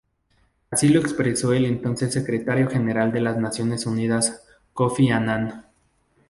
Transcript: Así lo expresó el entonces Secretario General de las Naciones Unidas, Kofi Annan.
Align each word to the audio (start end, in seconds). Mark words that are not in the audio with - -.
Así 0.71 0.89
lo 0.89 0.99
expresó 0.99 1.53
el 1.53 1.63
entonces 1.63 2.11
Secretario 2.11 2.67
General 2.67 3.11
de 3.11 3.21
las 3.21 3.37
Naciones 3.37 3.85
Unidas, 3.85 4.43
Kofi 4.73 5.11
Annan. 5.11 5.67